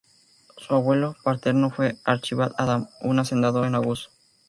[0.57, 4.09] Su abuelo paterno fue Archibald Adam, un hacendado en Angus.